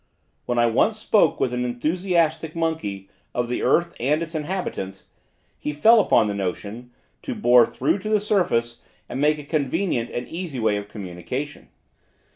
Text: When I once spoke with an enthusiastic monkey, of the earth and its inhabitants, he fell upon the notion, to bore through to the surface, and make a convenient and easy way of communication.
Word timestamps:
When 0.47 0.57
I 0.57 0.65
once 0.65 0.97
spoke 0.97 1.39
with 1.39 1.53
an 1.53 1.63
enthusiastic 1.63 2.55
monkey, 2.55 3.07
of 3.35 3.47
the 3.49 3.61
earth 3.61 3.93
and 3.99 4.23
its 4.23 4.33
inhabitants, 4.33 5.03
he 5.59 5.71
fell 5.73 5.99
upon 5.99 6.25
the 6.25 6.33
notion, 6.33 6.89
to 7.21 7.35
bore 7.35 7.67
through 7.67 7.99
to 7.99 8.09
the 8.09 8.19
surface, 8.19 8.79
and 9.07 9.21
make 9.21 9.37
a 9.37 9.43
convenient 9.43 10.09
and 10.09 10.27
easy 10.27 10.59
way 10.59 10.77
of 10.77 10.89
communication. 10.89 11.67